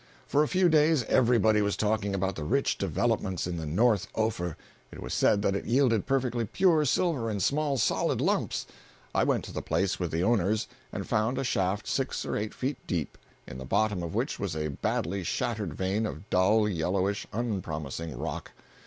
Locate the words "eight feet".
12.35-12.77